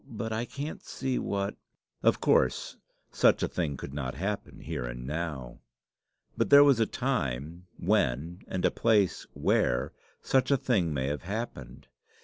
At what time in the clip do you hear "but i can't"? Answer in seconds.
0.09-0.81